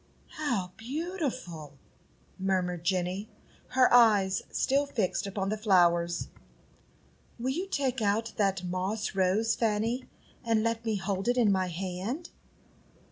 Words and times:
"How 0.29 0.71
beautiful!" 0.77 1.77
murmured 2.39 2.83
Jenny, 2.83 3.29
her 3.67 3.87
eyes 3.93 4.41
still 4.49 4.87
fixed 4.87 5.27
upon 5.27 5.49
the 5.49 5.59
flowers. 5.59 6.29
"Will 7.37 7.51
you 7.51 7.67
take 7.67 8.01
out 8.01 8.33
that 8.37 8.63
moss 8.63 9.13
rose, 9.13 9.53
Fanny, 9.53 10.05
and 10.43 10.63
let 10.63 10.83
me 10.85 10.95
hold 10.95 11.27
it 11.27 11.37
in 11.37 11.51
my 11.51 11.67
hand?" 11.67 12.31